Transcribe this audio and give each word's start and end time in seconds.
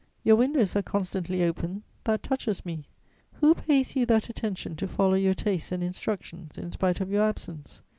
Your 0.23 0.35
windows 0.35 0.75
are 0.75 0.81
constantly 0.81 1.43
open, 1.43 1.83
that 2.05 2.23
touches 2.23 2.65
me: 2.65 2.85
who 3.33 3.53
pays 3.53 3.95
you 3.95 4.03
that 4.07 4.29
attention 4.29 4.75
to 4.77 4.87
follow 4.87 5.13
your 5.13 5.35
tastes 5.35 5.71
and 5.71 5.83
instructions, 5.83 6.57
in 6.57 6.71
spite 6.71 7.01
of 7.01 7.11
your 7.11 7.21
absence? 7.21 7.83